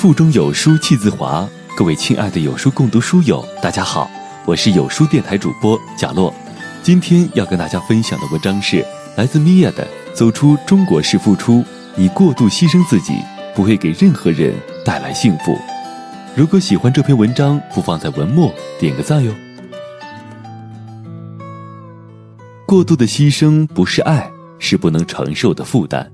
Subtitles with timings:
[0.00, 4.10] 腹中有书气自华，各位亲爱的有书共读书友，大家好，
[4.46, 6.34] 我是有书电台主播贾洛。
[6.82, 8.82] 今天要跟大家分享的文章是
[9.18, 11.56] 来自米娅的《走出中国式付出》，
[11.96, 13.12] 你过度牺牲自己，
[13.54, 14.54] 不会给任何人
[14.86, 15.54] 带来幸福。
[16.34, 19.30] 如果喜欢这篇文章，不妨在文末点个赞哟。
[22.66, 26.10] 过度的牺牲不是爱，是不能承受的负担。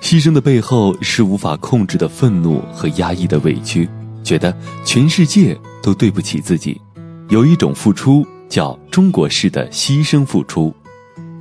[0.00, 3.88] 牺牲的背后是无法控制的愤怒和压抑的委屈，
[4.22, 6.80] 觉得全世界都对不起自己。
[7.28, 10.74] 有一种付出叫中国式的牺牲付出，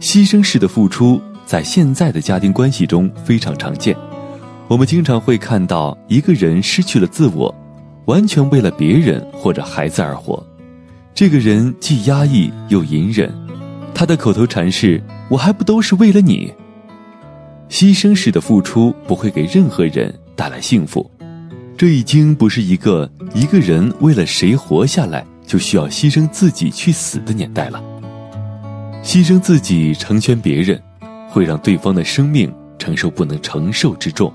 [0.01, 3.95] 牺牲式的付出在现在的家庭关系中非常常见。
[4.67, 7.53] 我们经常会看到一个人失去了自我，
[8.05, 10.45] 完全为了别人或者孩子而活。
[11.15, 13.33] 这个人既压抑又隐忍，
[13.93, 16.53] 他的口头禅是：“我还不都是为了你。”
[17.69, 21.09] 牺牲式的付出不会给任何人带来幸福，
[21.77, 27.83] 这已经不是一个一个人为了谁活下来就需要牺牲自己去死的年代了。
[29.03, 30.81] 牺牲自己成全别人，
[31.29, 34.33] 会让对方的生命承受不能承受之重，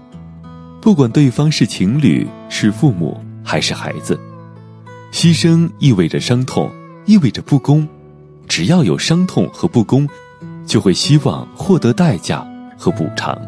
[0.80, 4.18] 不管对方是情侣、是父母还是孩子。
[5.10, 6.70] 牺牲意味着伤痛，
[7.06, 7.86] 意味着不公，
[8.46, 10.08] 只要有伤痛和不公，
[10.66, 12.46] 就会希望获得代价。
[12.82, 13.40] 和补偿，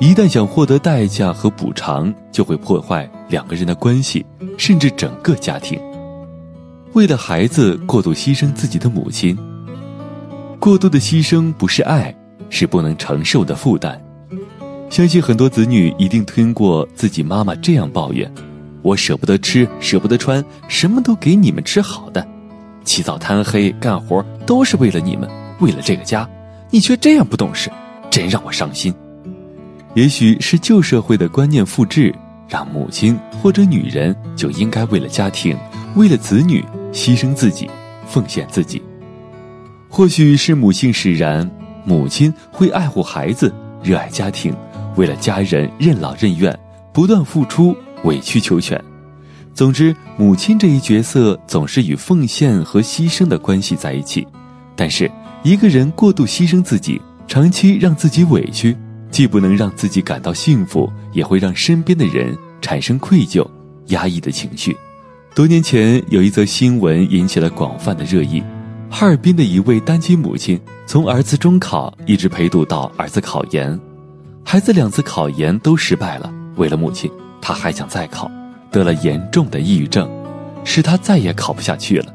[0.00, 4.26] 一旦想获得代价和补偿，就会破坏两个人的关系，
[4.58, 5.80] 甚至整个家庭。
[6.92, 9.38] 为了孩子过度牺牲自己的母亲，
[10.58, 12.12] 过度的牺牲不是爱，
[12.50, 13.96] 是不能承受的负担。
[14.90, 18.28] 相信很多子女一定听过自己妈妈这样抱怨
[18.82, 22.26] ：“我舍不得吃，舍不得穿，什么都给你们吃好的，
[22.84, 26.28] 起早贪黑干活都是为了你们，为了这个家，
[26.70, 27.70] 你却这样不懂事。”
[28.12, 28.94] 真让我伤心。
[29.94, 32.14] 也许是旧社会的观念复制，
[32.46, 35.56] 让母亲或者女人就应该为了家庭、
[35.96, 37.70] 为了子女牺牲自己、
[38.06, 38.82] 奉献自己。
[39.88, 41.50] 或许是母性使然，
[41.86, 43.50] 母亲会爱护孩子、
[43.82, 44.54] 热爱家庭，
[44.96, 46.54] 为了家人任劳任怨，
[46.92, 47.74] 不断付出、
[48.04, 48.78] 委曲求全。
[49.54, 54.26] 总之，母亲这一角色总是与奉献和牺牲的关系在一起。
[54.76, 55.10] 但是，
[55.42, 57.00] 一个人过度牺牲自己。
[57.32, 58.76] 长期让自己委屈，
[59.10, 63.42] 既不能让自己感到幸福，也会让身边的人产生愧疚、
[63.86, 64.76] 压抑的情绪。
[65.34, 68.42] 多年前有一则新闻引起了广泛的热议：
[68.90, 73.80] 哈尔滨的一位单亲母亲，从儿子中考一直陪读到儿子考研，
[74.44, 76.30] 孩子两次考研都失败了。
[76.56, 77.10] 为了母亲，
[77.40, 78.30] 他还想再考，
[78.70, 80.06] 得了严重的抑郁症，
[80.64, 82.14] 使他再也考不下去了。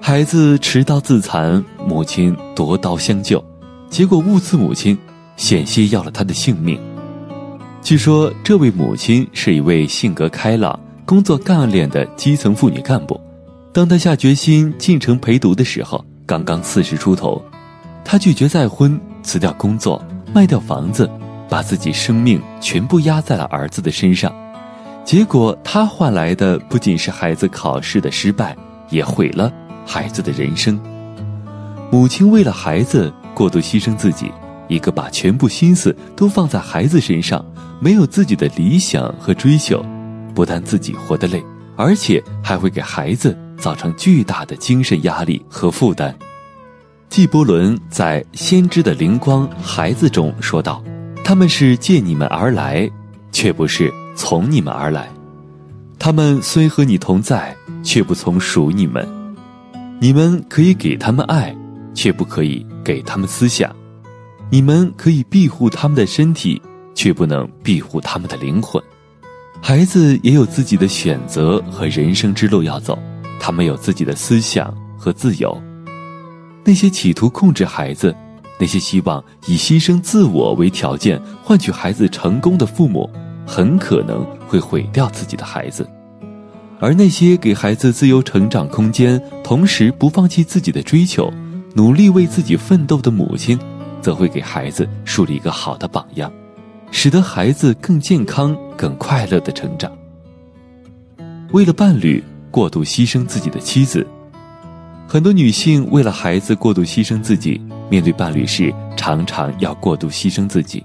[0.00, 3.40] 孩子持刀自残，母亲夺刀相救。
[3.90, 4.96] 结果误刺母亲，
[5.36, 6.78] 险些要了他的性命。
[7.82, 13.18] 据说这位母亲是一位性格开朗、工作干练的基层妇女干部。
[13.72, 17.42] 当她下决心进城陪读的时候，刚刚四十出头。
[18.04, 20.02] 她拒绝再婚，辞掉工作，
[20.34, 21.08] 卖掉房子，
[21.48, 24.32] 把自己生命全部压在了儿子的身上。
[25.04, 28.54] 结果她换来的不仅是孩子考试的失败，
[28.90, 29.50] 也毁了
[29.86, 30.78] 孩子的人生。
[31.90, 33.10] 母亲为了孩子。
[33.38, 34.32] 过度牺牲自己，
[34.66, 37.44] 一个把全部心思都放在孩子身上，
[37.78, 39.80] 没有自己的理想和追求，
[40.34, 41.40] 不但自己活得累，
[41.76, 46.12] 而且还会给孩子造成巨大的精神压力和负担。
[47.08, 50.82] 纪伯伦在《先知的灵光孩子》中说道
[51.22, 52.90] ：“他们是借你们而来，
[53.30, 55.04] 却不是从你们而来；
[55.96, 59.06] 他们虽和你同在，却不从属你们。
[60.00, 61.54] 你们可以给他们爱。”
[61.98, 63.74] 却不可以给他们思想，
[64.52, 66.62] 你们可以庇护他们的身体，
[66.94, 68.80] 却不能庇护他们的灵魂。
[69.60, 72.96] 孩子也有自己的选择和人生之路要走，
[73.40, 75.60] 他们有自己的思想和自由。
[76.62, 78.14] 那些企图控制孩子，
[78.60, 83.10] 那些希望以牺牲自我为条件换取孩子成功的父母，
[83.44, 85.82] 很可能会毁掉自己的孩子；
[86.78, 91.28] 而那些给孩子自由成长空间，同时不放弃自己的追求。
[91.78, 93.56] 努力为自己奋斗的母亲，
[94.00, 96.28] 则会给孩子树立一个好的榜样，
[96.90, 99.88] 使得孩子更健康、更快乐的成长。
[101.52, 102.20] 为了伴侣
[102.50, 104.04] 过度牺牲自己的妻子，
[105.06, 110.84] 很多女性为了孩子过度牺牲自己，面对伴侣时常常要过度牺牲自己。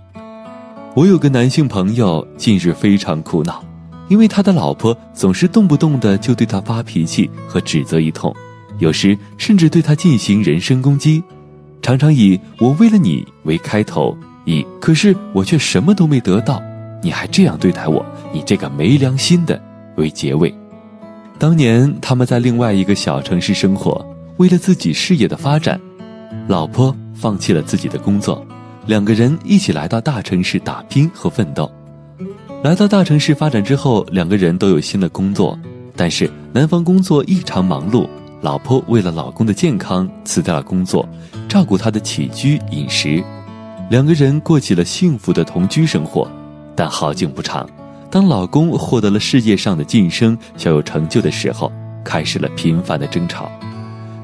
[0.95, 3.63] 我有个男性朋友，近日非常苦恼，
[4.09, 8.31] 因为他的老婆总是动不动的就对他发脾气和指责一通。
[8.83, 11.23] 有时甚至对他进行人身攻击，
[11.81, 16.61] 常常以“我为了你”为开头，以“可是我却什么都没得到”
[17.01, 19.59] 你还这样对待我，你这个没良心的”
[19.95, 20.53] 为结尾。
[21.39, 25.79] 当年他们在另外一个小城市生活，为了自己事业的发展，
[26.49, 28.45] 老婆放弃了自己的工作，
[28.85, 31.71] 两个人一起来到大城市打拼和奋斗。
[32.63, 35.57] 来到大城市发展之后，两个人都有新的工作，
[35.95, 38.07] 但是男方工作异常忙碌，
[38.43, 41.07] 老婆为了老公的健康辞掉了工作，
[41.47, 43.23] 照顾他的起居饮食，
[43.89, 46.29] 两个人过起了幸福的同居生活。
[46.75, 47.65] 但好景不长，
[48.11, 51.71] 当老公获得了事业上的晋升，小有成就的时候，
[52.03, 53.49] 开始了频繁的争吵。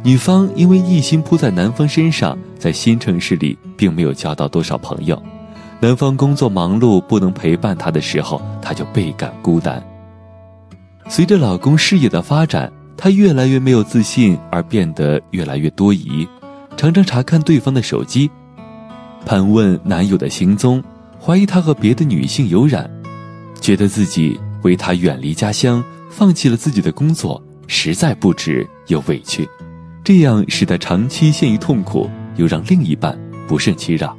[0.03, 5.21] 女方因为一心扑在男方身上，在新城市里并没有交到多少朋友。
[5.79, 9.81] 男方工作忙碌，不能陪伴她的时候，她就倍感孤单。
[11.07, 12.69] 随着老公事业的发展，
[13.01, 16.27] 她越来越没有自信，而变得越来越多疑，
[16.75, 18.29] 常常查看对方的手机，
[19.25, 20.83] 盘问男友的行踪，
[21.17, 22.91] 怀疑他和别的女性有染，
[23.61, 29.47] 觉得自己为他远离家乡，放弃了自己的工作，实在不值又委屈，
[30.03, 33.17] 这样使得长期陷于痛苦，又让另一半
[33.47, 34.13] 不胜其扰。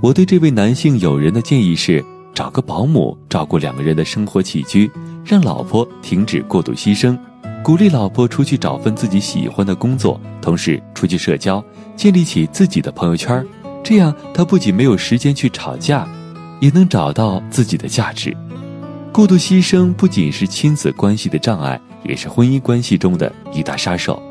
[0.00, 4.88] 我对这位男性友人的建议是：找个保姆照顾两个人的生活起居，
[5.24, 7.18] 让老婆停止过度牺牲，
[7.66, 11.60] 鼓励老婆出去找份自己喜欢的工作，同时出去社交，
[11.96, 13.44] 建立起自己的朋友圈。
[13.82, 16.06] 这样，他不仅没有时间去吵架，
[16.60, 18.32] 也能找到自己的价值。
[19.10, 24.22] 过度牺牲不仅是亲子关系的障碍，也是婚姻关系中的一大杀手。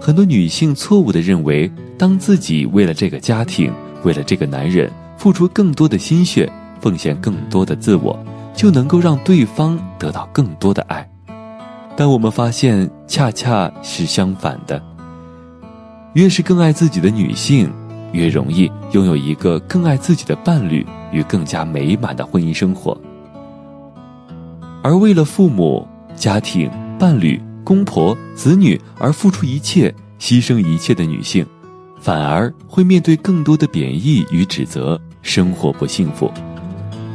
[0.00, 1.68] 很多女性错误地认为，
[1.98, 3.72] 当自己为了这个家庭，
[4.04, 4.88] 为了这个男人。
[5.18, 6.48] 付出更多的心血，
[6.80, 8.16] 奉献更多的自我，
[8.54, 11.04] 就能够让对方得到更多的爱。
[11.96, 14.80] 但我们发现，恰恰是相反的。
[16.12, 17.70] 越是更爱自己的女性，
[18.12, 22.96] 越容易拥有一个更爱自己的伴侣与更加美满的婚姻生活。
[24.82, 31.44] 而为了父母、家庭、伴侣、公婆、子女而付出一切、牺牲一切的女性。
[31.98, 36.30] 反而会面对更多的贬义与指责，生活不幸福。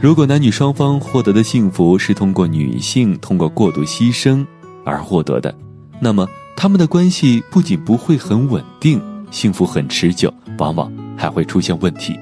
[0.01, 4.45] 如果男女双方获得的幸福是通过女性通过过度牺牲
[4.83, 5.53] 而获得的，
[5.99, 9.01] 那么他们的关系不仅不会很稳定，
[9.31, 12.17] 幸福很持久，往往还会出现问题。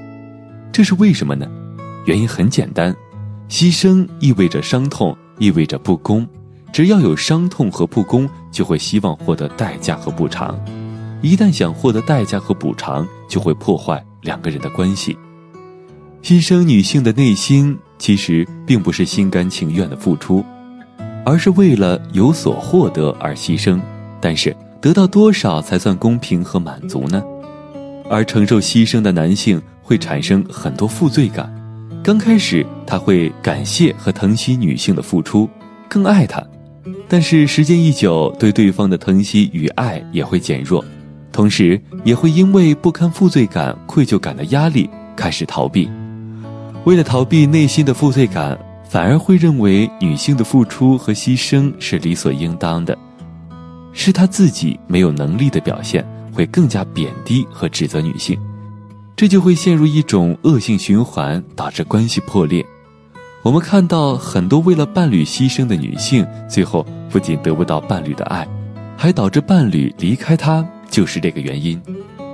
[0.72, 1.48] 这是为什么呢？
[2.06, 2.96] 原因很简单，
[3.50, 6.28] 牺牲意味着伤痛，意味着不公。
[6.72, 10.58] 只要有伤痛和不公，就会希望获得代价和补偿。
[11.22, 15.18] 一旦想获得代价和补偿，就会破坏两个人的关系。
[16.22, 20.46] 牺牲女性的内心其实并不是心甘情愿的付出，
[21.26, 23.80] 而是为了有所获得而牺牲。
[24.22, 27.24] 但是得到多少才算公平和满足呢？
[28.10, 31.54] 而承受牺牲的男性会产生很多负罪感。
[32.04, 35.48] 刚开始他会感谢和疼惜女性的付出，
[35.88, 36.44] 更爱她，
[37.08, 40.84] 但是时间一久，对对方的疼惜与爱也会减弱。
[41.32, 45.90] 同时也会因为不堪负罪感、愧疚感的压力开始逃避，
[46.86, 48.58] 为了逃避内心的负罪感，
[48.90, 52.98] 反而会认为女性的付出和牺牲是理所应当的，
[53.94, 56.04] 是她自己没有能力的表现，
[56.34, 58.36] 会更加贬低和指责女性，
[59.16, 62.66] 这就会陷入一种恶性循环，导致关系破裂。
[63.44, 68.48] 我们看到很多为了伴侣牺牲的女性，最后不仅得不到伴侣的爱，
[68.98, 70.66] 还导致伴侣离开她。
[70.90, 71.80] 就是这个原因，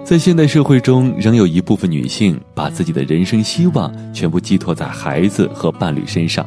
[0.06, 6.46] 在现代社会中，仍有一部分女性把自己的人生希望全部寄托在孩子和伴侣身上，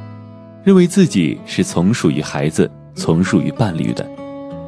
[0.63, 4.09] 认为自己是从属于孩子、从属于伴侣的，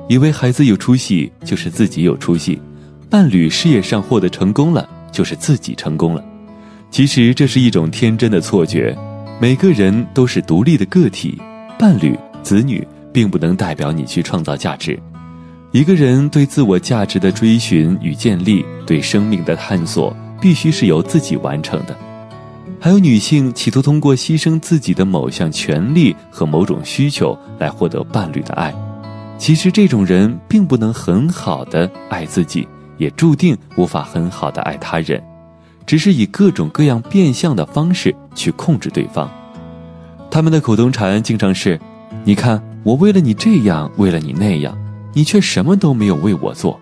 [0.08, 2.60] 以为孩子有出息就是自己有出息，
[3.08, 6.24] 伴侣事业上获得成功了就是自己成功了。
[6.90, 8.92] 其实这是一种天真的错觉，
[9.40, 11.40] 每个人都是独立的个体，
[11.78, 14.98] 伴侣、子女并不能代表你去创造价值。
[15.72, 21.96] 一个人对自我价值的追寻与建立，对生命的探索，必须是由自己完成的。
[22.80, 28.74] 还有女性企图通过牺牲自己的某项权利和某种需求来获得伴侣的爱，
[29.38, 32.66] 其实这种人并不能很好的爱自己，
[32.98, 35.22] 也注定无法很好的爱他人，
[35.86, 39.30] 只是以各种各样变相的方式去控制对方。
[40.32, 41.78] 他们的口头禅经常是
[42.24, 44.76] ：“你看，我为了你这样，为了你那样。”
[45.12, 46.80] 你却什么都没有为我做，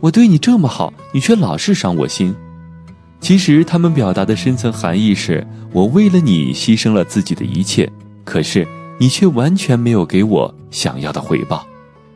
[0.00, 2.34] 我对你这么好，你却老是伤我心。
[3.20, 7.90] 其实他们表达的深层含义是：我为了你牺牲了自己的一切，
[8.24, 8.66] 可是
[8.98, 11.66] 你却完全没有给我想要的回报。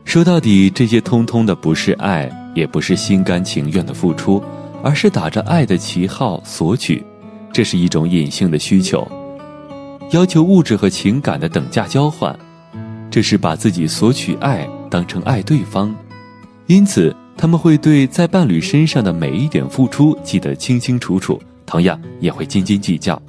[0.04, 4.42] 说到底，这些通通的不是爱，也不是心甘情愿的付出，
[4.82, 7.02] 而是打着爱的旗号索取。
[7.52, 9.06] 这是一种隐性的需求。
[10.10, 12.36] 要求物质和情感的等价交换，
[13.10, 15.94] 这是把自己索取爱当成爱对方，
[16.66, 23.20] 因此他们会对在伴侣身上的每一点付出记得清清楚楚，同样也会斤斤计较。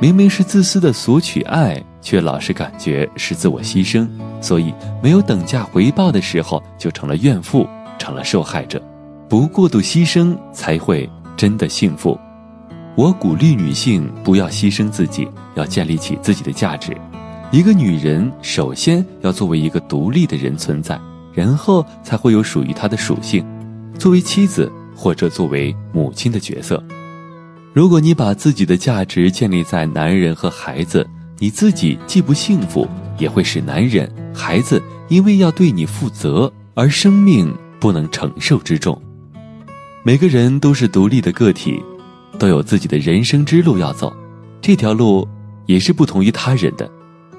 [0.00, 4.08] 明明是自私的索取爱，却老是感觉是自我牺牲，
[4.40, 7.68] 所以没有等价回报的时候，就成了怨妇，
[7.98, 8.82] 成了受害者。
[9.28, 12.18] 不过度牺牲，才会真的幸福。
[12.96, 16.96] 我鼓励女性不要牺牲自己，要建立起自己的价值。
[17.52, 20.96] 一个女人首先要作为一个独立的人存在，
[21.32, 23.44] 然后才会有属于她的属性，
[23.98, 26.80] 作为妻子或者作为母亲的角色。
[27.72, 31.04] 如果你把自己的价值建立在男人和孩子，
[31.40, 32.86] 你自己既不幸福，
[33.18, 38.96] 也会使男人、孩子因为要对你负责而生命不能承受之重。
[40.04, 41.82] 每个人都是独立的个体。
[42.38, 44.10] 都有自己的人生之路要走，
[44.62, 45.28] 这条路
[45.66, 46.90] 也是不同于他人的。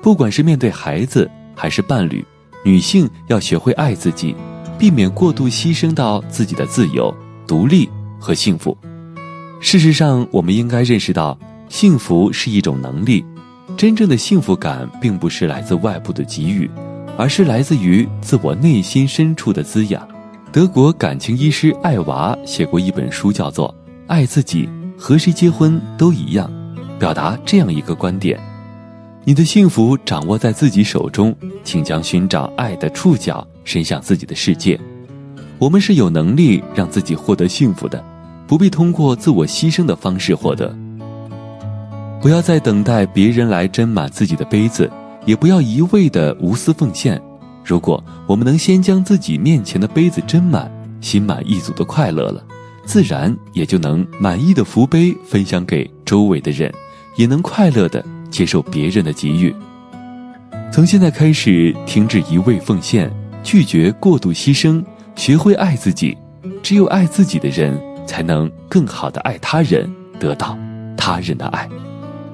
[0.01, 2.25] 不管是面对孩子还是伴侣，
[2.65, 4.35] 女性要学会爱自己，
[4.79, 7.13] 避免过度牺牲到自己的自由、
[7.45, 7.87] 独立
[8.19, 8.75] 和幸福。
[9.59, 11.37] 事实上，我们应该认识到，
[11.69, 13.23] 幸福是一种能力。
[13.77, 16.69] 真正的幸福感并不是来自外部的给予，
[17.17, 20.07] 而是来自于自我内心深处的滋养。
[20.51, 23.69] 德国感情医师艾娃写过一本书，叫做
[24.07, 24.67] 《爱自己》。
[24.97, 26.51] 和谁结婚都一样，
[26.99, 28.39] 表达这样一个观点：
[29.23, 34.79] 你的幸福掌握在自己手中，请将寻找爱的触角伸向自己的世界。
[35.59, 38.03] 我们是有能力让自己获得幸福的，
[38.47, 40.75] 不必通过自我牺牲的方式获得。
[42.19, 44.89] 不要再等待别人来斟满自己的杯子，
[45.23, 47.21] 也不要一味的无私奉献。
[47.63, 52.43] 如果我们能先将自己面前的杯子斟满，心满意足的快乐了。
[52.85, 56.73] 自然也就能满意的福杯分享给周围的人，
[57.15, 59.53] 也能快乐的接受别人的给予。
[60.71, 63.11] 从现在开始，停止一味奉献，
[63.43, 64.83] 拒绝过度牺牲，
[65.15, 66.17] 学会爱自己。
[66.63, 70.57] 只有爱自己的人，才能更好的爱他人，得到
[70.97, 71.67] 他人的爱。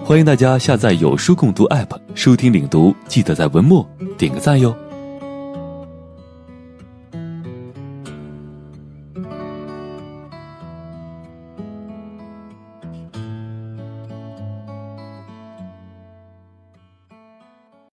[0.03, 2.95] 欢迎大家下载有书共读 APP，收听领读。
[3.07, 3.85] 记得在文末
[4.17, 4.73] 点个赞哟。